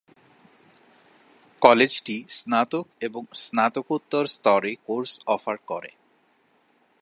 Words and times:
কলেজটি 1.61 2.17
স্নাতক 2.29 2.85
এবং 3.01 3.23
স্নাতকোত্তর 3.35 4.25
স্তরে 4.27 4.71
কোর্স 4.85 5.11
অফার 5.27 5.57
করে। 5.67 5.91